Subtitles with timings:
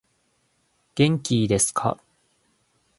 [0.95, 1.99] 元気いですか